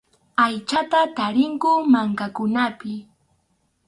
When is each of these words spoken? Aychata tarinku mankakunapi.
Aychata 0.45 1.01
tarinku 1.15 1.71
mankakunapi. 1.91 2.93